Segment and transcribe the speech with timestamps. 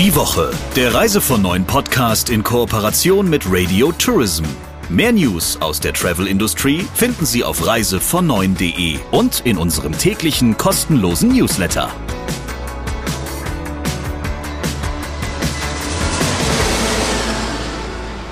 [0.00, 4.44] Die Woche, der Reise von neuen Podcast in Kooperation mit Radio Tourism.
[4.88, 11.90] Mehr News aus der Travel-Industrie finden Sie auf reisevon9.de und in unserem täglichen kostenlosen Newsletter.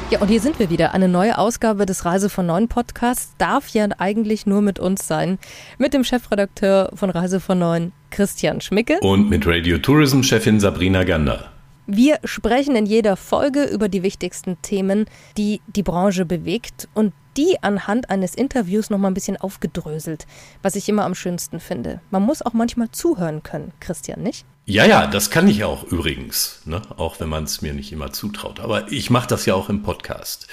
[0.09, 0.95] Ja, und hier sind wir wieder.
[0.95, 5.39] Eine neue Ausgabe des Reise von Neuen Podcasts darf ja eigentlich nur mit uns sein.
[5.77, 9.01] Mit dem Chefredakteur von Reise von Neuen, Christian Schmicke.
[9.03, 11.51] Und mit Radio Tourism Chefin Sabrina Gander.
[11.91, 15.07] Wir sprechen in jeder Folge über die wichtigsten Themen,
[15.39, 20.27] die die Branche bewegt und die anhand eines Interviews noch mal ein bisschen aufgedröselt,
[20.61, 22.03] was ich immer am schönsten finde.
[22.11, 24.45] Man muss auch manchmal zuhören können, Christian, nicht?
[24.67, 26.83] Ja, ja, das kann ich auch übrigens, ne?
[26.99, 28.61] auch wenn man es mir nicht immer zutraut.
[28.61, 30.47] Aber ich mache das ja auch im Podcast.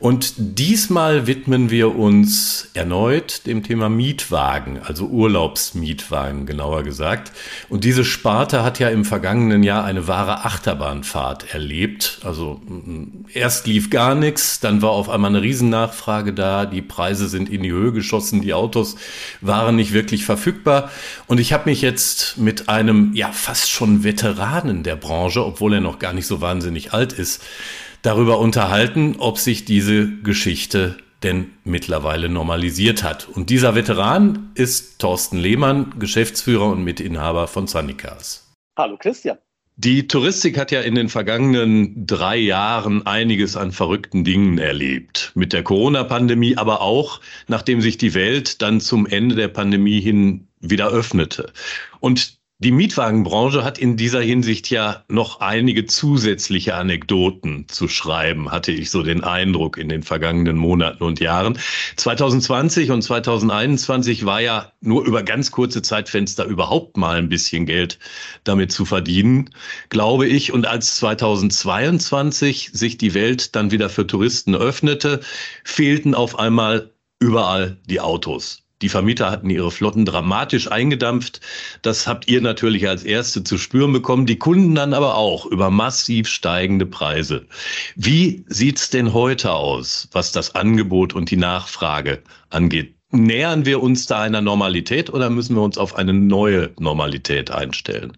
[0.00, 7.32] Und diesmal widmen wir uns erneut dem Thema Mietwagen, also Urlaubsmietwagen genauer gesagt.
[7.68, 12.20] Und diese Sparte hat ja im vergangenen Jahr eine wahre Achterbahnfahrt erlebt.
[12.22, 12.60] Also
[13.34, 17.64] erst lief gar nichts, dann war auf einmal eine Riesennachfrage da, die Preise sind in
[17.64, 18.94] die Höhe geschossen, die Autos
[19.40, 20.92] waren nicht wirklich verfügbar.
[21.26, 25.80] Und ich habe mich jetzt mit einem, ja, fast schon Veteranen der Branche, obwohl er
[25.80, 27.42] noch gar nicht so wahnsinnig alt ist,
[28.08, 33.28] darüber unterhalten, ob sich diese Geschichte denn mittlerweile normalisiert hat.
[33.28, 38.50] Und dieser Veteran ist Thorsten Lehmann, Geschäftsführer und Mitinhaber von Sunnycars.
[38.78, 39.36] Hallo Christian.
[39.76, 45.30] Die Touristik hat ja in den vergangenen drei Jahren einiges an verrückten Dingen erlebt.
[45.34, 50.48] Mit der Corona-Pandemie, aber auch nachdem sich die Welt dann zum Ende der Pandemie hin
[50.60, 51.52] wieder öffnete.
[52.00, 58.72] Und die Mietwagenbranche hat in dieser Hinsicht ja noch einige zusätzliche Anekdoten zu schreiben, hatte
[58.72, 61.56] ich so den Eindruck in den vergangenen Monaten und Jahren.
[61.94, 68.00] 2020 und 2021 war ja nur über ganz kurze Zeitfenster überhaupt mal ein bisschen Geld
[68.42, 69.50] damit zu verdienen,
[69.88, 70.52] glaube ich.
[70.52, 75.20] Und als 2022 sich die Welt dann wieder für Touristen öffnete,
[75.62, 78.64] fehlten auf einmal überall die Autos.
[78.80, 81.40] Die Vermieter hatten ihre Flotten dramatisch eingedampft.
[81.82, 85.70] Das habt ihr natürlich als Erste zu spüren bekommen, die Kunden dann aber auch über
[85.70, 87.46] massiv steigende Preise.
[87.96, 92.94] Wie sieht's denn heute aus, was das Angebot und die Nachfrage angeht?
[93.10, 98.16] Nähern wir uns da einer Normalität oder müssen wir uns auf eine neue Normalität einstellen?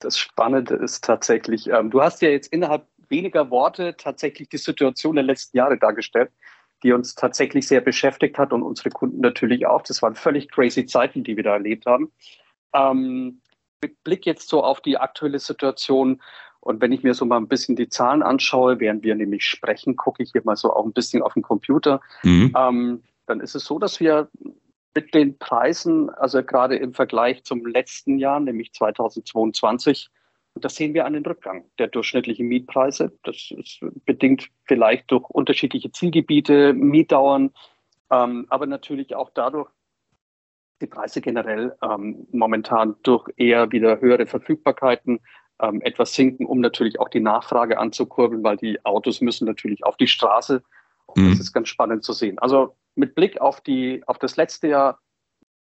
[0.00, 5.14] Das Spannende ist tatsächlich, ähm, du hast ja jetzt innerhalb weniger Worte tatsächlich die Situation
[5.14, 6.30] der letzten Jahre dargestellt
[6.84, 9.82] die uns tatsächlich sehr beschäftigt hat und unsere Kunden natürlich auch.
[9.82, 12.12] Das waren völlig crazy Zeiten, die wir da erlebt haben.
[12.72, 13.40] Ähm,
[13.82, 16.20] mit Blick jetzt so auf die aktuelle Situation
[16.64, 19.96] und wenn ich mir so mal ein bisschen die Zahlen anschaue, während wir nämlich sprechen,
[19.96, 22.54] gucke ich hier mal so auch ein bisschen auf den Computer, mhm.
[22.56, 24.30] ähm, dann ist es so, dass wir
[24.94, 30.08] mit den Preisen, also gerade im Vergleich zum letzten Jahr, nämlich 2022,
[30.60, 33.12] das sehen wir an den Rückgang der durchschnittlichen Mietpreise.
[33.24, 37.50] Das ist bedingt vielleicht durch unterschiedliche Zielgebiete, Mietdauern,
[38.10, 39.68] ähm, aber natürlich auch dadurch,
[40.80, 45.20] die Preise generell ähm, momentan durch eher wieder höhere Verfügbarkeiten
[45.60, 49.96] ähm, etwas sinken, um natürlich auch die Nachfrage anzukurbeln, weil die Autos müssen natürlich auf
[49.96, 50.62] die Straße.
[51.16, 51.30] Mhm.
[51.30, 52.38] Das ist ganz spannend zu sehen.
[52.38, 55.00] Also mit Blick auf, die, auf das letzte Jahr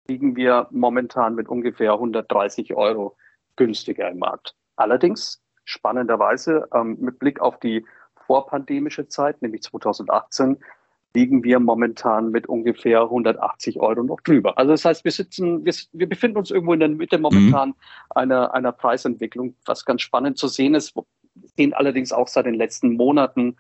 [0.08, 3.16] liegen wir momentan mit ungefähr 130 Euro
[3.56, 4.56] günstiger im Markt.
[4.75, 7.85] Allerdings spannenderweise ähm, mit Blick auf die
[8.25, 10.57] vorpandemische Zeit, nämlich 2018,
[11.16, 14.57] liegen wir momentan mit ungefähr 180 Euro noch drüber.
[14.57, 17.75] Also das heißt, wir sitzen, wir, wir befinden uns irgendwo in der Mitte momentan mhm.
[18.09, 20.94] einer, einer Preisentwicklung, was ganz spannend zu sehen ist.
[21.55, 23.57] Sehen allerdings auch seit den letzten Monaten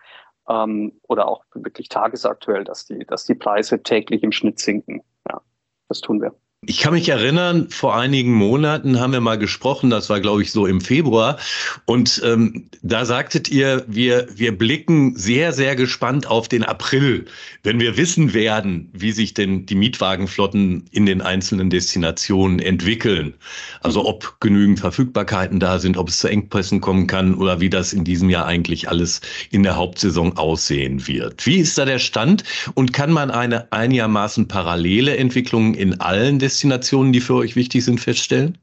[0.49, 5.03] ähm, oder auch wirklich tagesaktuell, dass die, dass die Preise täglich im Schnitt sinken.
[5.29, 5.41] Ja,
[5.89, 6.35] das tun wir.
[6.65, 10.51] Ich kann mich erinnern, vor einigen Monaten haben wir mal gesprochen, das war glaube ich
[10.51, 11.37] so im Februar,
[11.85, 17.25] und ähm, da sagtet ihr, wir, wir blicken sehr, sehr gespannt auf den April,
[17.63, 23.33] wenn wir wissen werden, wie sich denn die Mietwagenflotten in den einzelnen Destinationen entwickeln.
[23.81, 27.91] Also ob genügend Verfügbarkeiten da sind, ob es zu Engpässen kommen kann oder wie das
[27.91, 29.21] in diesem Jahr eigentlich alles
[29.51, 31.45] in der Hauptsaison aussehen wird.
[31.45, 32.43] Wie ist da der Stand
[32.73, 37.83] und kann man eine einigermaßen parallele Entwicklung in allen Destinationen Destinationen, die für euch wichtig
[37.83, 38.59] sind, feststellen?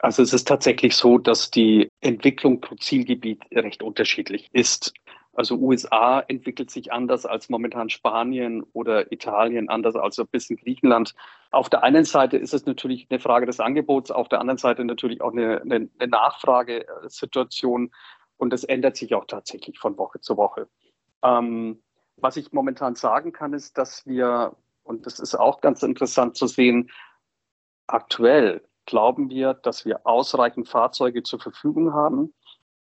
[0.00, 4.94] Also es ist tatsächlich so, dass die Entwicklung pro Zielgebiet recht unterschiedlich ist.
[5.32, 11.14] Also USA entwickelt sich anders als momentan Spanien oder Italien, anders als ein bisschen Griechenland.
[11.50, 14.84] Auf der einen Seite ist es natürlich eine Frage des Angebots, auf der anderen Seite
[14.84, 17.90] natürlich auch eine, eine, eine Nachfragesituation
[18.36, 20.68] und das ändert sich auch tatsächlich von Woche zu Woche.
[21.24, 21.82] Ähm,
[22.16, 24.54] was ich momentan sagen kann, ist, dass wir,
[24.84, 26.90] und das ist auch ganz interessant zu sehen,
[27.92, 32.32] Aktuell glauben wir, dass wir ausreichend Fahrzeuge zur Verfügung haben.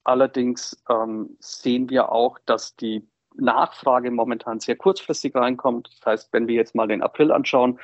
[0.04, 5.90] Allerdings ähm, sehen wir auch, dass die Nachfrage momentan sehr kurzfristig reinkommt.
[5.94, 7.80] Das heißt, wenn wir jetzt mal den April anschauen,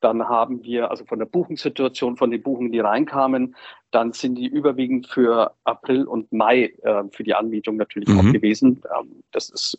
[0.00, 3.56] dann haben wir also von der Buchungssituation, von den Buchungen, die reinkamen,
[3.90, 8.20] dann sind die überwiegend für April und Mai äh, für die Anmietung natürlich mhm.
[8.20, 8.80] auch gewesen.
[8.96, 9.76] Ähm, das ist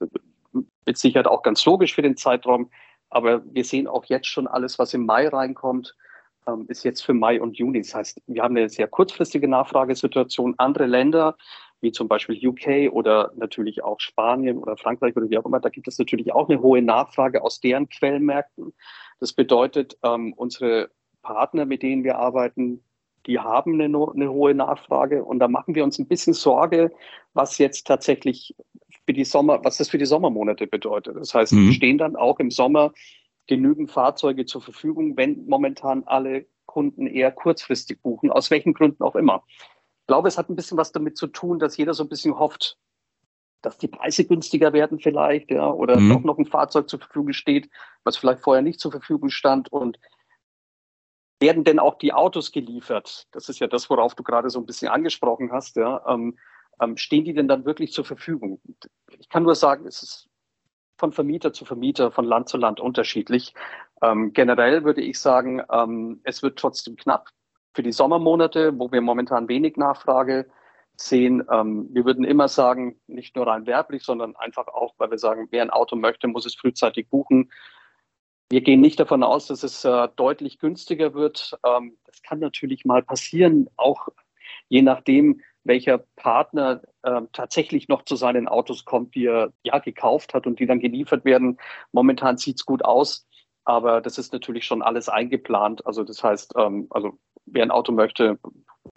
[0.85, 2.69] mit Sicherheit auch ganz logisch für den Zeitraum.
[3.09, 5.95] Aber wir sehen auch jetzt schon alles, was im Mai reinkommt,
[6.47, 7.81] ähm, ist jetzt für Mai und Juni.
[7.81, 10.55] Das heißt, wir haben eine sehr kurzfristige Nachfragesituation.
[10.57, 11.37] Andere Länder,
[11.81, 15.69] wie zum Beispiel UK oder natürlich auch Spanien oder Frankreich oder wie auch immer, da
[15.69, 18.73] gibt es natürlich auch eine hohe Nachfrage aus deren Quellenmärkten.
[19.19, 20.91] Das bedeutet, ähm, unsere
[21.21, 22.83] Partner, mit denen wir arbeiten,
[23.27, 26.91] die haben eine, eine, hohe Nachfrage und da machen wir uns ein bisschen Sorge,
[27.33, 28.55] was jetzt tatsächlich
[29.05, 31.15] für die Sommer, was das für die Sommermonate bedeutet.
[31.15, 31.71] Das heißt, mhm.
[31.71, 32.93] stehen dann auch im Sommer
[33.47, 39.15] genügend Fahrzeuge zur Verfügung, wenn momentan alle Kunden eher kurzfristig buchen, aus welchen Gründen auch
[39.15, 39.43] immer.
[39.49, 42.37] Ich glaube, es hat ein bisschen was damit zu tun, dass jeder so ein bisschen
[42.37, 42.77] hofft,
[43.61, 46.09] dass die Preise günstiger werden vielleicht, ja, oder mhm.
[46.09, 47.69] doch noch ein Fahrzeug zur Verfügung steht,
[48.03, 49.99] was vielleicht vorher nicht zur Verfügung stand und
[51.39, 53.27] werden denn auch die Autos geliefert?
[53.31, 56.03] Das ist ja das, worauf du gerade so ein bisschen angesprochen hast, ja.
[56.07, 56.37] Ähm,
[56.79, 58.59] ähm, stehen die denn dann wirklich zur Verfügung?
[59.19, 60.29] Ich kann nur sagen, es ist
[61.01, 63.55] von Vermieter zu Vermieter, von Land zu Land unterschiedlich.
[64.03, 67.29] Ähm, generell würde ich sagen, ähm, es wird trotzdem knapp
[67.73, 70.45] für die Sommermonate, wo wir momentan wenig Nachfrage
[70.95, 71.43] sehen.
[71.51, 75.47] Ähm, wir würden immer sagen, nicht nur rein werblich, sondern einfach auch, weil wir sagen,
[75.49, 77.51] wer ein Auto möchte, muss es frühzeitig buchen.
[78.51, 81.57] Wir gehen nicht davon aus, dass es äh, deutlich günstiger wird.
[81.65, 84.09] Ähm, das kann natürlich mal passieren, auch
[84.69, 90.33] je nachdem, welcher Partner äh, tatsächlich noch zu seinen Autos kommt, die er ja gekauft
[90.33, 91.57] hat und die dann geliefert werden.
[91.91, 93.27] Momentan sieht es gut aus,
[93.63, 95.85] aber das ist natürlich schon alles eingeplant.
[95.85, 98.39] Also das heißt, ähm, also wer ein Auto möchte,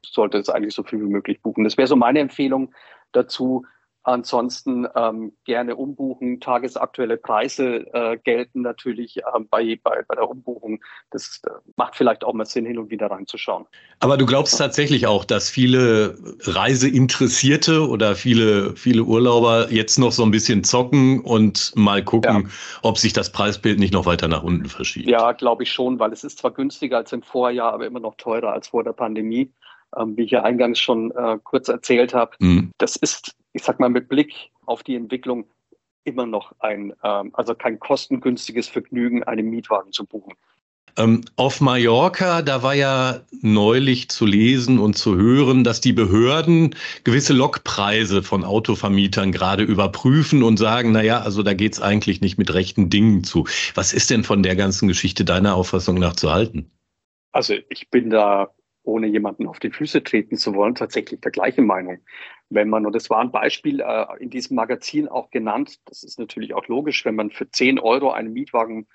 [0.05, 1.65] sollte es eigentlich so viel wie möglich buchen.
[1.65, 2.73] Das wäre so meine Empfehlung
[3.13, 3.65] dazu.
[4.07, 6.39] Ansonsten ähm, gerne umbuchen.
[6.39, 10.85] Tagesaktuelle Preise äh, gelten natürlich äh, bei, bei, bei der Umbuchung.
[11.11, 13.65] Das äh, macht vielleicht auch mal Sinn, hin und wieder reinzuschauen.
[14.01, 20.23] Aber du glaubst tatsächlich auch, dass viele Reiseinteressierte oder viele, viele Urlauber jetzt noch so
[20.23, 22.51] ein bisschen zocken und mal gucken, ja.
[22.83, 25.09] ob sich das Preisbild nicht noch weiter nach unten verschiebt?
[25.09, 28.17] Ja, glaube ich schon, weil es ist zwar günstiger als im Vorjahr, aber immer noch
[28.17, 29.51] teurer als vor der Pandemie
[29.99, 32.33] ähm, wie ich ja eingangs schon äh, kurz erzählt habe.
[32.41, 32.71] Mhm.
[32.79, 35.47] Das ist, ich sag mal, mit Blick auf die Entwicklung
[36.05, 40.35] immer noch ein, ähm, also kein kostengünstiges Vergnügen, einen Mietwagen zu buchen.
[40.97, 46.77] Ähm, auf Mallorca, da war ja neulich zu lesen und zu hören, dass die Behörden
[47.03, 52.39] gewisse Lokpreise von Autovermietern gerade überprüfen und sagen, na ja, also da geht's eigentlich nicht
[52.39, 53.45] mit rechten Dingen zu.
[53.75, 56.71] Was ist denn von der ganzen Geschichte deiner Auffassung nach zu halten?
[57.33, 58.51] Also ich bin da
[58.85, 61.99] ohne jemanden auf die Füße treten zu wollen, tatsächlich der gleichen Meinung.
[62.51, 66.19] Wenn man, und das war ein Beispiel äh, in diesem Magazin auch genannt, das ist
[66.19, 68.87] natürlich auch logisch, wenn man für 10 Euro einen Mietwagen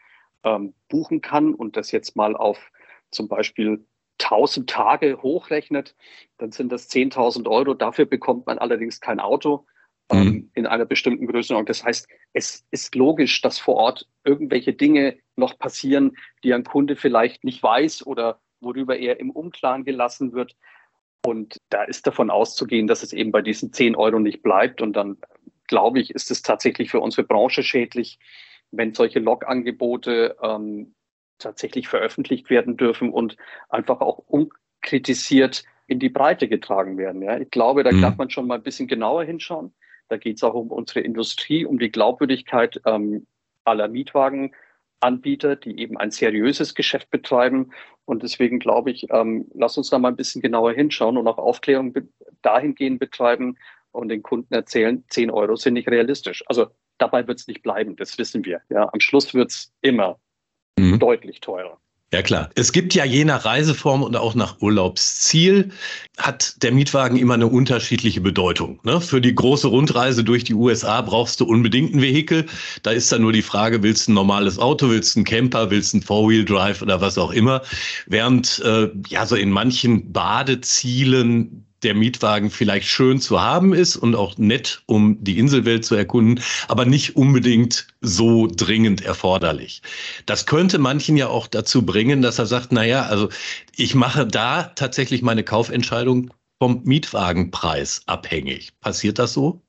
[0.43, 2.71] ähm, buchen kann und das jetzt mal auf
[3.11, 3.85] zum Beispiel
[4.21, 5.95] 1000 Tage hochrechnet,
[6.37, 7.73] dann sind das 10.000 Euro.
[7.73, 9.65] Dafür bekommt man allerdings kein Auto
[10.11, 10.51] ähm, mhm.
[10.53, 11.65] in einer bestimmten Größenordnung.
[11.65, 16.95] Das heißt, es ist logisch, dass vor Ort irgendwelche Dinge noch passieren, die ein Kunde
[16.95, 20.55] vielleicht nicht weiß oder worüber er im Unklaren gelassen wird.
[21.25, 24.81] Und da ist davon auszugehen, dass es eben bei diesen 10 Euro nicht bleibt.
[24.81, 25.17] Und dann,
[25.67, 28.19] glaube ich, ist es tatsächlich für unsere Branche schädlich,
[28.71, 30.95] wenn solche Log-Angebote ähm,
[31.39, 33.37] tatsächlich veröffentlicht werden dürfen und
[33.69, 37.21] einfach auch unkritisiert in die Breite getragen werden.
[37.21, 37.37] Ja.
[37.39, 38.01] Ich glaube, da mhm.
[38.01, 39.73] darf man schon mal ein bisschen genauer hinschauen.
[40.07, 43.25] Da geht es auch um unsere Industrie, um die Glaubwürdigkeit ähm,
[43.63, 44.53] aller Mietwagen.
[44.99, 47.71] Anbieter, die eben ein seriöses Geschäft betreiben.
[48.05, 51.37] Und deswegen glaube ich, ähm, lass uns da mal ein bisschen genauer hinschauen und auch
[51.37, 51.93] Aufklärung
[52.41, 53.57] dahingehend betreiben
[53.91, 56.43] und den Kunden erzählen, 10 Euro sind nicht realistisch.
[56.47, 58.61] Also dabei wird es nicht bleiben, das wissen wir.
[58.69, 60.19] Ja, am Schluss wird es immer
[60.77, 60.99] mhm.
[60.99, 61.79] deutlich teurer.
[62.11, 62.49] Ja klar.
[62.55, 65.69] Es gibt ja je nach Reiseform und auch nach Urlaubsziel
[66.17, 68.79] hat der Mietwagen immer eine unterschiedliche Bedeutung.
[68.83, 68.99] Ne?
[68.99, 72.47] Für die große Rundreise durch die USA brauchst du unbedingt ein Vehikel.
[72.81, 75.69] Da ist dann nur die Frage, willst du ein normales Auto, willst du einen Camper,
[75.69, 77.61] willst du einen Four-Wheel-Drive oder was auch immer.
[78.07, 84.15] Während äh, ja so in manchen Badezielen der Mietwagen vielleicht schön zu haben ist und
[84.15, 89.81] auch nett, um die Inselwelt zu erkunden, aber nicht unbedingt so dringend erforderlich.
[90.25, 93.29] Das könnte manchen ja auch dazu bringen, dass er sagt, na ja, also
[93.75, 98.77] ich mache da tatsächlich meine Kaufentscheidung vom Mietwagenpreis abhängig.
[98.81, 99.61] Passiert das so?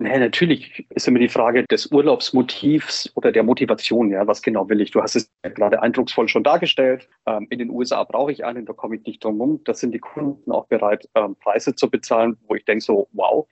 [0.00, 4.10] Nee, natürlich ist immer die Frage des Urlaubsmotivs oder der Motivation.
[4.10, 4.92] Ja, was genau will ich?
[4.92, 7.08] Du hast es ja gerade eindrucksvoll schon dargestellt.
[7.26, 9.60] Ähm, in den USA brauche ich einen, da komme ich nicht drum rum.
[9.64, 13.48] Da sind die Kunden auch bereit, ähm, Preise zu bezahlen, wo ich denke so, wow.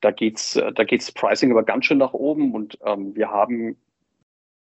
[0.00, 3.76] da geht's, äh, da geht's Pricing aber ganz schön nach oben und ähm, wir haben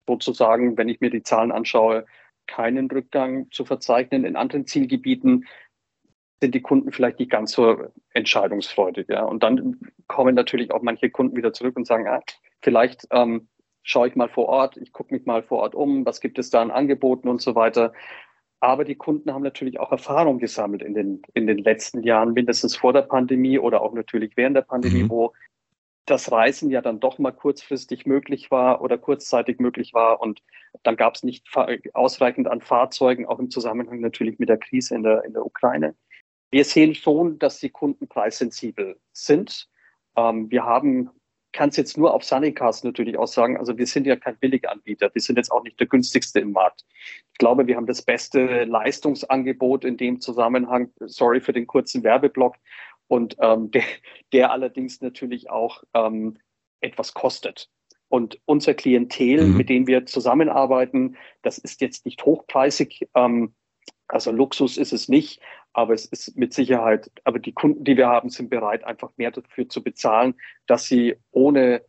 [0.07, 2.05] sozusagen, wenn ich mir die Zahlen anschaue,
[2.47, 4.25] keinen Rückgang zu verzeichnen.
[4.25, 5.45] In anderen Zielgebieten
[6.41, 7.77] sind die Kunden vielleicht nicht ganz so
[8.13, 9.07] entscheidungsfreudig.
[9.09, 9.23] Ja.
[9.23, 12.21] Und dann kommen natürlich auch manche Kunden wieder zurück und sagen, ah,
[12.61, 13.47] vielleicht ähm,
[13.83, 16.49] schaue ich mal vor Ort, ich gucke mich mal vor Ort um, was gibt es
[16.49, 17.93] da an Angeboten und so weiter.
[18.59, 22.75] Aber die Kunden haben natürlich auch Erfahrung gesammelt in den, in den letzten Jahren, mindestens
[22.75, 25.09] vor der Pandemie oder auch natürlich während der Pandemie, mhm.
[25.09, 25.33] wo
[26.05, 30.21] das Reisen ja dann doch mal kurzfristig möglich war oder kurzzeitig möglich war.
[30.21, 30.41] Und
[30.83, 31.45] dann gab es nicht
[31.93, 35.95] ausreichend an Fahrzeugen, auch im Zusammenhang natürlich mit der Krise in der, in der Ukraine.
[36.51, 39.69] Wir sehen schon, dass die Kunden preissensibel sind.
[40.15, 41.09] Ähm, wir haben
[41.57, 45.09] kann es jetzt nur auf Sunnycast natürlich auch sagen, also wir sind ja kein Billiganbieter,
[45.11, 46.85] wir sind jetzt auch nicht der günstigste im Markt.
[47.31, 52.57] Ich glaube, wir haben das beste Leistungsangebot in dem Zusammenhang, sorry für den kurzen Werbeblock,
[53.07, 53.83] und ähm, der,
[54.33, 56.37] der allerdings natürlich auch ähm,
[56.81, 57.69] etwas kostet.
[58.09, 59.57] Und unser Klientel, mhm.
[59.57, 63.55] mit dem wir zusammenarbeiten, das ist jetzt nicht hochpreisig, ähm,
[64.07, 65.41] also Luxus ist es nicht,
[65.73, 69.31] aber es ist mit Sicherheit, aber die Kunden, die wir haben, sind bereit, einfach mehr
[69.31, 70.35] dafür zu bezahlen,
[70.65, 71.81] dass sie ohne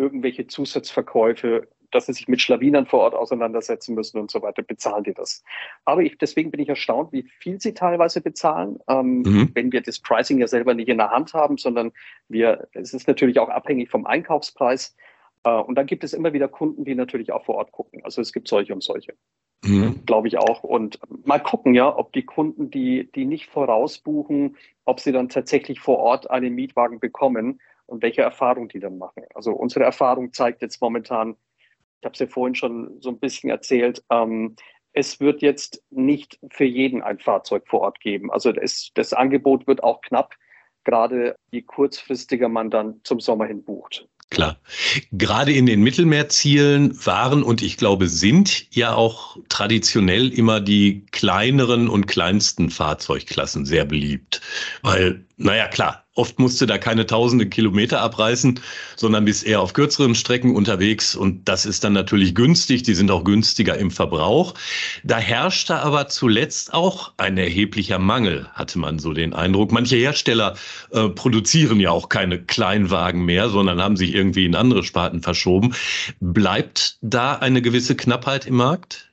[0.00, 5.04] irgendwelche Zusatzverkäufe, dass sie sich mit Schlawinern vor Ort auseinandersetzen müssen und so weiter, bezahlen
[5.04, 5.42] die das.
[5.84, 9.50] Aber ich, deswegen bin ich erstaunt, wie viel sie teilweise bezahlen, ähm, mhm.
[9.54, 11.92] wenn wir das Pricing ja selber nicht in der Hand haben, sondern
[12.28, 14.96] wir, es ist natürlich auch abhängig vom Einkaufspreis.
[15.44, 18.04] Äh, und dann gibt es immer wieder Kunden, die natürlich auch vor Ort gucken.
[18.04, 19.14] Also es gibt solche und solche.
[19.64, 20.04] Mhm.
[20.06, 20.62] Glaube ich auch.
[20.62, 25.80] Und mal gucken, ja, ob die Kunden, die, die nicht vorausbuchen, ob sie dann tatsächlich
[25.80, 29.24] vor Ort einen Mietwagen bekommen und welche Erfahrung die dann machen.
[29.34, 31.36] Also unsere Erfahrung zeigt jetzt momentan,
[32.00, 34.54] ich habe es ja vorhin schon so ein bisschen erzählt, ähm,
[34.92, 38.30] es wird jetzt nicht für jeden ein Fahrzeug vor Ort geben.
[38.30, 40.34] Also das, das Angebot wird auch knapp,
[40.84, 44.08] gerade je kurzfristiger man dann zum Sommer hin bucht.
[44.30, 44.58] Klar.
[45.10, 51.88] Gerade in den Mittelmeerzielen waren und ich glaube sind ja auch traditionell immer die kleineren
[51.88, 54.42] und kleinsten Fahrzeugklassen sehr beliebt.
[54.82, 58.58] Weil, naja, klar, Oft musste da keine tausende Kilometer abreißen,
[58.96, 61.14] sondern bist eher auf kürzeren Strecken unterwegs.
[61.14, 62.82] Und das ist dann natürlich günstig.
[62.82, 64.54] Die sind auch günstiger im Verbrauch.
[65.04, 69.70] Da herrschte aber zuletzt auch ein erheblicher Mangel, hatte man so den Eindruck.
[69.70, 70.56] Manche Hersteller
[70.90, 75.76] äh, produzieren ja auch keine Kleinwagen mehr, sondern haben sich irgendwie in andere Sparten verschoben.
[76.18, 79.07] Bleibt da eine gewisse Knappheit im Markt?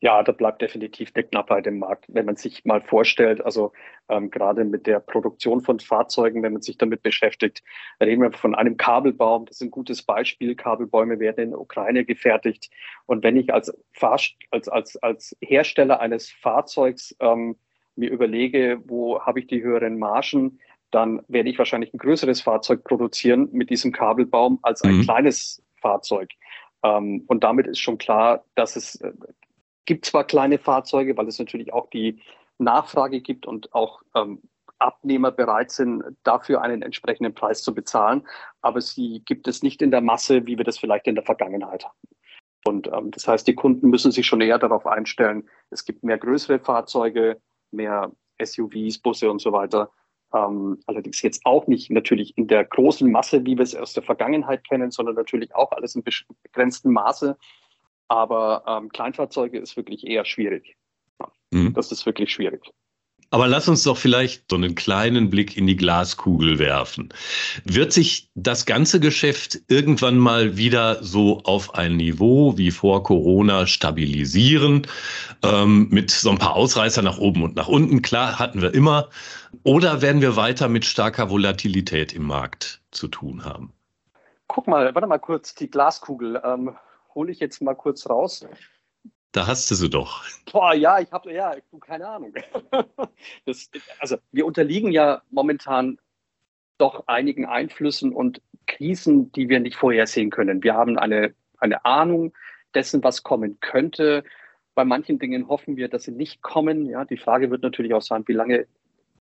[0.00, 2.06] Ja, da bleibt definitiv eine Knappheit im Markt.
[2.08, 3.72] Wenn man sich mal vorstellt, also
[4.08, 7.62] ähm, gerade mit der Produktion von Fahrzeugen, wenn man sich damit beschäftigt,
[8.00, 9.46] reden wir von einem Kabelbaum.
[9.46, 10.54] Das ist ein gutes Beispiel.
[10.54, 12.70] Kabelbäume werden in der Ukraine gefertigt.
[13.06, 14.18] Und wenn ich als, Fahr
[14.50, 17.56] als, als, als Hersteller eines Fahrzeugs ähm,
[17.96, 22.84] mir überlege, wo habe ich die höheren Margen, dann werde ich wahrscheinlich ein größeres Fahrzeug
[22.84, 25.02] produzieren mit diesem Kabelbaum als ein mhm.
[25.02, 26.30] kleines Fahrzeug.
[26.82, 29.12] Ähm, und damit ist schon klar, dass es äh,
[29.88, 32.20] gibt zwar kleine Fahrzeuge, weil es natürlich auch die
[32.58, 34.42] Nachfrage gibt und auch ähm,
[34.78, 38.28] Abnehmer bereit sind, dafür einen entsprechenden Preis zu bezahlen,
[38.60, 41.86] aber sie gibt es nicht in der Masse, wie wir das vielleicht in der Vergangenheit
[41.86, 42.08] hatten.
[42.66, 46.18] Und ähm, das heißt, die Kunden müssen sich schon eher darauf einstellen, es gibt mehr
[46.18, 47.40] größere Fahrzeuge,
[47.70, 49.90] mehr SUVs, Busse und so weiter.
[50.34, 54.02] Ähm, allerdings jetzt auch nicht natürlich in der großen Masse, wie wir es aus der
[54.02, 56.04] Vergangenheit kennen, sondern natürlich auch alles in
[56.42, 57.38] begrenztem Maße.
[58.08, 60.76] Aber ähm, Kleinfahrzeuge ist wirklich eher schwierig.
[61.50, 61.74] Mhm.
[61.74, 62.72] Das ist wirklich schwierig.
[63.30, 67.10] Aber lass uns doch vielleicht so einen kleinen Blick in die Glaskugel werfen.
[67.64, 73.66] Wird sich das ganze Geschäft irgendwann mal wieder so auf ein Niveau wie vor Corona
[73.66, 74.86] stabilisieren?
[75.42, 78.00] Ähm, mit so ein paar Ausreißer nach oben und nach unten.
[78.00, 79.10] Klar, hatten wir immer.
[79.62, 83.74] Oder werden wir weiter mit starker Volatilität im Markt zu tun haben?
[84.46, 86.40] Guck mal, warte mal kurz, die Glaskugel.
[86.42, 86.74] Ähm,
[87.14, 88.46] hole ich jetzt mal kurz raus.
[89.32, 90.24] Da hast du sie doch.
[90.50, 92.34] Boah, ja, ich habe, ja, du, keine Ahnung.
[93.44, 95.98] Das, also wir unterliegen ja momentan
[96.78, 100.62] doch einigen Einflüssen und Krisen, die wir nicht vorhersehen können.
[100.62, 102.32] Wir haben eine, eine Ahnung
[102.74, 104.22] dessen, was kommen könnte.
[104.74, 106.86] Bei manchen Dingen hoffen wir, dass sie nicht kommen.
[106.86, 108.66] Ja, die Frage wird natürlich auch sein, wie lange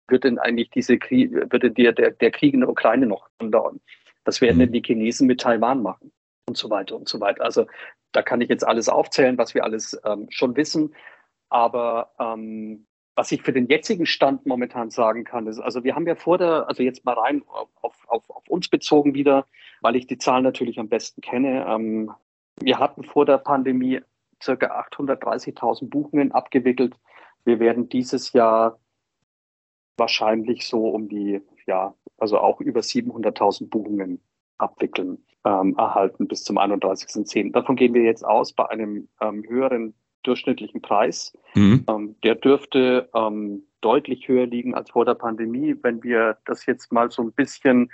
[0.08, 3.30] wird denn eigentlich diese Krieg, wird denn der, der, der Krieg in der Ukraine noch
[3.39, 3.82] andauern?
[4.25, 4.74] Was werden denn mhm.
[4.74, 6.12] die Chinesen mit Taiwan machen?
[6.47, 7.43] Und so weiter und so weiter.
[7.43, 7.67] Also
[8.12, 10.93] da kann ich jetzt alles aufzählen, was wir alles ähm, schon wissen.
[11.50, 12.85] Aber ähm,
[13.15, 16.38] was ich für den jetzigen Stand momentan sagen kann, ist, also wir haben ja vor
[16.38, 19.45] der, also jetzt mal rein auf, auf, auf uns bezogen wieder,
[19.81, 21.65] weil ich die Zahlen natürlich am besten kenne.
[21.67, 22.12] Ähm,
[22.59, 24.01] wir hatten vor der Pandemie
[24.41, 26.95] circa 830.000 Buchungen abgewickelt.
[27.45, 28.79] Wir werden dieses Jahr
[29.97, 34.21] wahrscheinlich so um die, ja, also auch über 700.000 Buchungen
[34.57, 37.51] abwickeln, ähm, erhalten bis zum 31.10.
[37.51, 41.33] Davon gehen wir jetzt aus bei einem ähm, höheren durchschnittlichen Preis.
[41.53, 41.85] Mhm.
[41.88, 45.75] Ähm, der dürfte ähm, deutlich höher liegen als vor der Pandemie.
[45.81, 47.91] Wenn wir das jetzt mal so ein bisschen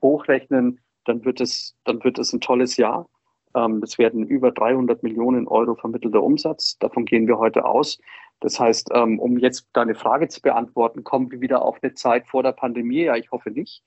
[0.00, 3.08] hochrechnen, dann wird es, dann wird es ein tolles Jahr.
[3.54, 6.78] Ähm, es werden über 300 Millionen Euro vermittelter Umsatz.
[6.78, 7.98] Davon gehen wir heute aus.
[8.40, 12.26] Das heißt, ähm, um jetzt deine Frage zu beantworten, kommen wir wieder auf eine Zeit
[12.26, 13.02] vor der Pandemie?
[13.04, 13.82] Ja, ich hoffe nicht.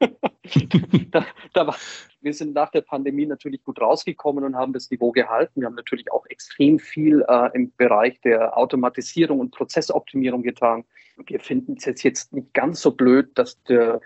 [1.10, 1.76] da, da war,
[2.26, 5.60] wir sind nach der Pandemie natürlich gut rausgekommen und haben das Niveau gehalten.
[5.60, 10.84] Wir haben natürlich auch extrem viel äh, im Bereich der Automatisierung und Prozessoptimierung getan.
[11.24, 14.00] Wir finden es jetzt, jetzt nicht ganz so blöd, dass der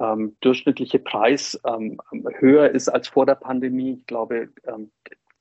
[0.00, 1.98] ähm, durchschnittliche Preis ähm,
[2.38, 3.98] höher ist als vor der Pandemie.
[3.98, 4.92] Ich glaube, ähm,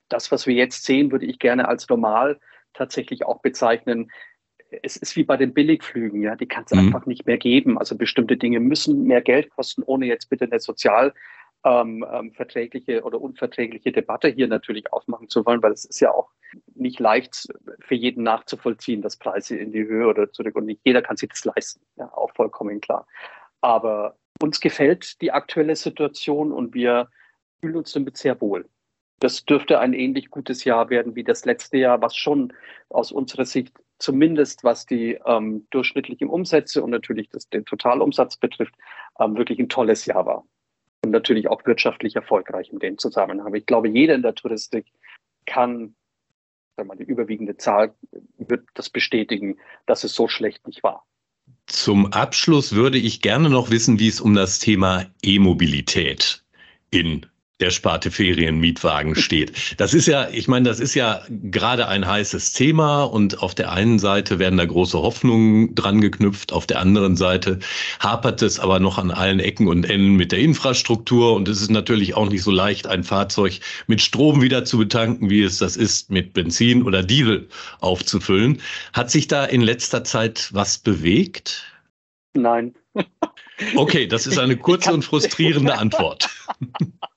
[0.09, 2.39] das, was wir jetzt sehen, würde ich gerne als normal
[2.73, 4.09] tatsächlich auch bezeichnen.
[4.81, 6.87] Es ist wie bei den Billigflügen, ja, die kann es mhm.
[6.87, 7.77] einfach nicht mehr geben.
[7.77, 11.13] Also bestimmte Dinge müssen mehr Geld kosten, ohne jetzt bitte eine sozial
[11.63, 16.11] ähm, ähm, verträgliche oder unverträgliche Debatte hier natürlich aufmachen zu wollen, weil es ist ja
[16.11, 16.29] auch
[16.75, 17.47] nicht leicht
[17.79, 21.29] für jeden nachzuvollziehen, dass Preise in die Höhe oder zurück und nicht jeder kann sich
[21.29, 23.07] das leisten, ja, auch vollkommen klar.
[23.61, 27.09] Aber uns gefällt die aktuelle Situation und wir
[27.59, 28.69] fühlen uns damit sehr wohl.
[29.19, 32.53] Das dürfte ein ähnlich gutes Jahr werden wie das letzte Jahr, was schon
[32.89, 38.75] aus unserer Sicht zumindest was die ähm, durchschnittlichen Umsätze und natürlich das, den Totalumsatz betrifft,
[39.19, 40.43] ähm, wirklich ein tolles Jahr war.
[41.05, 43.53] Und natürlich auch wirtschaftlich erfolgreich in dem Zusammenhang.
[43.53, 44.87] Ich glaube, jeder in der Touristik
[45.45, 45.93] kann,
[46.75, 47.93] sagen wir mal, die überwiegende Zahl
[48.39, 51.05] wird das bestätigen, dass es so schlecht nicht war.
[51.67, 56.43] Zum Abschluss würde ich gerne noch wissen, wie es um das Thema E-Mobilität
[56.89, 57.27] in
[57.61, 59.79] der Sparte Ferienmietwagen steht.
[59.79, 63.71] Das ist ja, ich meine, das ist ja gerade ein heißes Thema und auf der
[63.71, 67.59] einen Seite werden da große Hoffnungen dran geknüpft, auf der anderen Seite
[67.99, 71.71] hapert es aber noch an allen Ecken und Enden mit der Infrastruktur und es ist
[71.71, 75.77] natürlich auch nicht so leicht, ein Fahrzeug mit Strom wieder zu betanken, wie es das
[75.77, 77.47] ist, mit Benzin oder Diesel
[77.79, 78.61] aufzufüllen.
[78.93, 81.63] Hat sich da in letzter Zeit was bewegt?
[82.33, 82.75] Nein.
[83.75, 86.29] Okay, das ist eine kurze und frustrierende Antwort.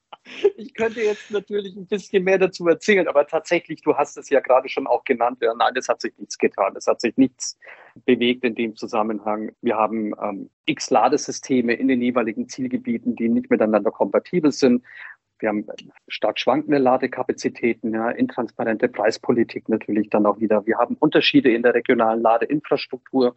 [0.57, 4.40] ich könnte jetzt natürlich ein bisschen mehr dazu erzählen, aber tatsächlich, du hast es ja
[4.40, 7.59] gerade schon auch genannt, ja, nein, es hat sich nichts getan, es hat sich nichts
[8.05, 9.53] bewegt in dem Zusammenhang.
[9.62, 14.85] Wir haben ähm, x Ladesysteme in den jeweiligen Zielgebieten, die nicht miteinander kompatibel sind.
[15.40, 15.66] Wir haben
[16.09, 20.66] stark schwankende Ladekapazitäten, ja, intransparente Preispolitik natürlich dann auch wieder.
[20.66, 23.37] Wir haben Unterschiede in der regionalen Ladeinfrastruktur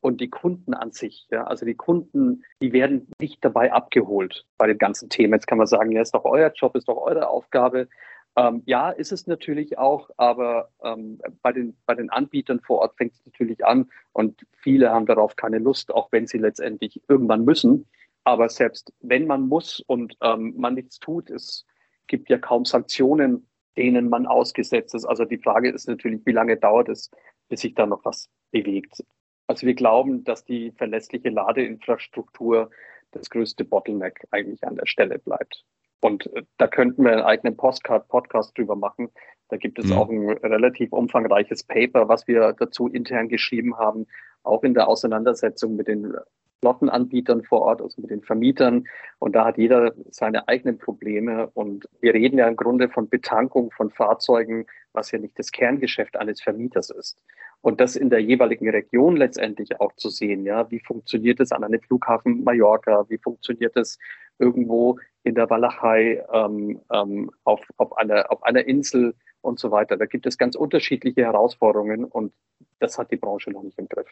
[0.00, 1.26] und die Kunden an sich.
[1.30, 5.34] Ja, also die Kunden, die werden nicht dabei abgeholt bei den ganzen Themen.
[5.34, 7.88] Jetzt kann man sagen, ja, ist doch euer Job, ist doch eure Aufgabe.
[8.36, 12.96] Ähm, ja, ist es natürlich auch, aber ähm, bei, den, bei den Anbietern vor Ort
[12.96, 17.44] fängt es natürlich an und viele haben darauf keine Lust, auch wenn sie letztendlich irgendwann
[17.44, 17.86] müssen.
[18.22, 21.66] Aber selbst wenn man muss und ähm, man nichts tut, es
[22.06, 25.04] gibt ja kaum Sanktionen, denen man ausgesetzt ist.
[25.04, 27.10] Also die Frage ist natürlich, wie lange dauert es,
[27.48, 29.02] bis sich da noch was bewegt.
[29.48, 32.70] Also wir glauben, dass die verlässliche Ladeinfrastruktur
[33.12, 35.64] das größte Bottleneck eigentlich an der Stelle bleibt.
[36.00, 39.08] Und äh, da könnten wir einen eigenen Postcard Podcast drüber machen.
[39.48, 39.92] Da gibt es mhm.
[39.92, 44.06] auch ein relativ umfangreiches Paper, was wir dazu intern geschrieben haben,
[44.42, 46.14] auch in der Auseinandersetzung mit den
[46.60, 48.86] Flottenanbietern vor Ort, also mit den Vermietern.
[49.18, 51.48] Und da hat jeder seine eigenen Probleme.
[51.54, 56.18] Und wir reden ja im Grunde von Betankung von Fahrzeugen, was ja nicht das Kerngeschäft
[56.18, 57.22] eines Vermieters ist
[57.60, 60.44] und das in der jeweiligen Region letztendlich auch zu sehen.
[60.44, 63.04] Ja, wie funktioniert es an einem Flughafen Mallorca?
[63.08, 63.98] Wie funktioniert es
[64.38, 69.96] irgendwo in der Walachei ähm, ähm, auf, auf, einer, auf einer Insel und so weiter?
[69.96, 72.32] Da gibt es ganz unterschiedliche Herausforderungen und
[72.78, 74.08] das hat die Branche noch nicht im Griff.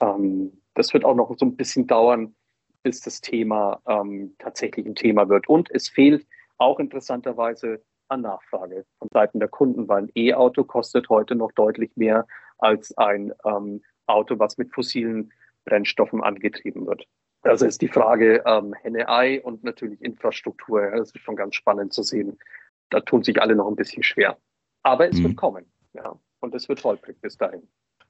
[0.00, 2.34] Ähm, das wird auch noch so ein bisschen dauern,
[2.82, 5.48] bis das Thema ähm, tatsächlich ein Thema wird.
[5.48, 6.26] Und es fehlt
[6.58, 11.90] auch interessanterweise an Nachfrage von Seiten der Kunden, weil ein E-Auto kostet heute noch deutlich
[11.96, 12.26] mehr
[12.58, 15.32] als ein ähm, Auto, was mit fossilen
[15.64, 17.06] Brennstoffen angetrieben wird.
[17.42, 20.90] Also ist die Frage ähm, Henne-Ei und natürlich Infrastruktur.
[20.90, 22.38] Das ist schon ganz spannend zu sehen.
[22.90, 24.36] Da tun sich alle noch ein bisschen schwer.
[24.82, 25.24] Aber es mhm.
[25.24, 25.72] wird kommen.
[25.94, 26.18] Ja.
[26.40, 27.62] Und es wird holprig bis dahin.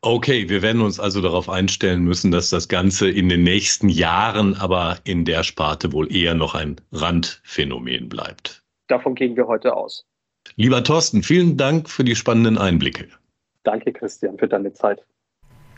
[0.03, 4.55] Okay, wir werden uns also darauf einstellen müssen, dass das Ganze in den nächsten Jahren
[4.55, 8.60] aber in der Sparte wohl eher noch ein Randphänomen bleibt.
[8.91, 10.05] Davon gehen wir heute aus.
[10.57, 13.07] Lieber Thorsten, vielen Dank für die spannenden Einblicke.
[13.63, 15.05] Danke, Christian, für deine Zeit.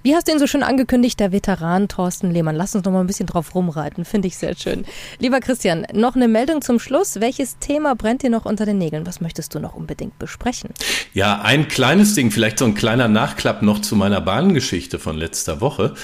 [0.04, 2.56] Wie hast du ihn so schön angekündigt, der Veteran Thorsten Lehmann?
[2.56, 4.84] Lass uns noch mal ein bisschen drauf rumreiten, finde ich sehr schön.
[5.20, 7.20] Lieber Christian, noch eine Meldung zum Schluss.
[7.20, 9.06] Welches Thema brennt dir noch unter den Nägeln?
[9.06, 10.70] Was möchtest du noch unbedingt besprechen?
[11.14, 15.60] Ja, ein kleines Ding, vielleicht so ein kleiner Nachklapp noch zu meiner Bahngeschichte von letzter
[15.60, 15.94] Woche.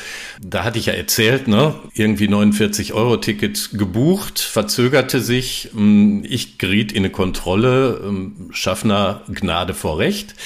[0.40, 5.70] Da hatte ich ja erzählt, ne, irgendwie 49 Euro Ticket gebucht, verzögerte sich.
[5.72, 10.36] Hm, ich geriet in eine Kontrolle, hm, Schaffner Gnade vor Recht.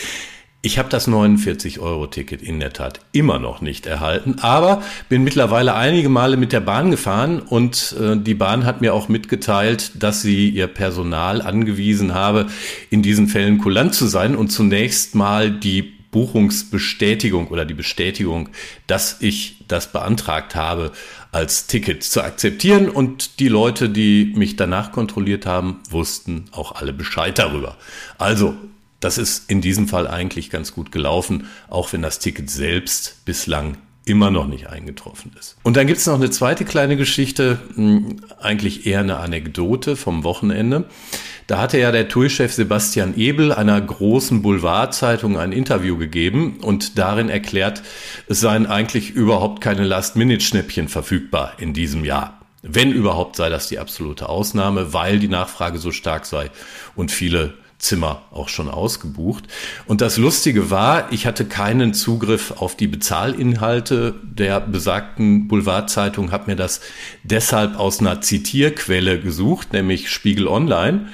[0.64, 6.08] Ich habe das 49-Euro-Ticket in der Tat immer noch nicht erhalten, aber bin mittlerweile einige
[6.08, 10.48] Male mit der Bahn gefahren und äh, die Bahn hat mir auch mitgeteilt, dass sie
[10.50, 12.46] ihr Personal angewiesen habe,
[12.90, 18.50] in diesen Fällen kulant zu sein und zunächst mal die Buchungsbestätigung oder die Bestätigung,
[18.86, 20.92] dass ich das beantragt habe,
[21.32, 22.88] als Ticket zu akzeptieren.
[22.88, 27.76] Und die Leute, die mich danach kontrolliert haben, wussten auch alle Bescheid darüber.
[28.18, 28.54] Also
[29.02, 33.76] das ist in diesem Fall eigentlich ganz gut gelaufen, auch wenn das Ticket selbst bislang
[34.04, 35.56] immer noch nicht eingetroffen ist.
[35.62, 40.24] Und dann gibt es noch eine zweite kleine Geschichte, hm, eigentlich eher eine Anekdote vom
[40.24, 40.86] Wochenende.
[41.46, 47.28] Da hatte ja der TUI-Chef Sebastian Ebel einer großen Boulevardzeitung ein Interview gegeben und darin
[47.28, 47.82] erklärt,
[48.28, 52.40] es seien eigentlich überhaupt keine Last-Minute-Schnäppchen verfügbar in diesem Jahr.
[52.62, 56.50] Wenn überhaupt sei das die absolute Ausnahme, weil die Nachfrage so stark sei
[56.94, 59.44] und viele Zimmer auch schon ausgebucht.
[59.86, 66.52] Und das Lustige war, ich hatte keinen Zugriff auf die Bezahlinhalte der besagten Boulevardzeitung, habe
[66.52, 66.80] mir das
[67.24, 71.08] deshalb aus einer Zitierquelle gesucht, nämlich Spiegel Online.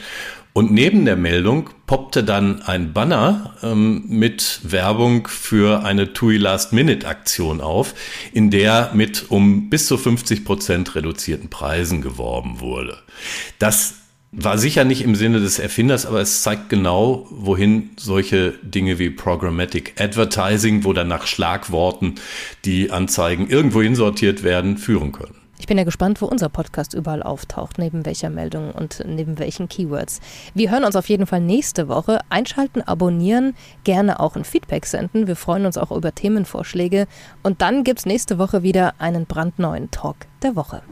[0.53, 6.73] Und neben der Meldung poppte dann ein Banner ähm, mit Werbung für eine TUI Last
[6.73, 7.95] Minute Aktion auf,
[8.33, 12.99] in der mit um bis zu 50 Prozent reduzierten Preisen geworben wurde.
[13.59, 13.95] Das
[14.41, 19.11] war sicher nicht im Sinne des Erfinders, aber es zeigt genau, wohin solche Dinge wie
[19.11, 22.15] Programmatic Advertising, wo dann nach Schlagworten
[22.65, 25.38] die Anzeigen irgendwohin sortiert werden, führen können.
[25.59, 29.69] Ich bin ja gespannt, wo unser Podcast überall auftaucht, neben welcher Meldung und neben welchen
[29.69, 30.21] Keywords.
[30.55, 32.21] Wir hören uns auf jeden Fall nächste Woche.
[32.31, 35.27] Einschalten, abonnieren, gerne auch ein Feedback senden.
[35.27, 37.07] Wir freuen uns auch über Themenvorschläge.
[37.43, 40.83] Und dann gibt es nächste Woche wieder einen brandneuen Talk der Woche.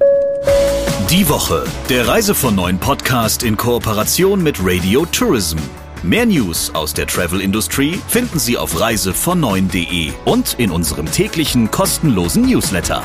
[1.10, 5.58] Die Woche, der Reise von neuen Podcast in Kooperation mit Radio Tourism.
[6.02, 12.42] Mehr News aus der Travel Industry finden Sie auf reisevon9.de und in unserem täglichen kostenlosen
[12.42, 13.02] Newsletter.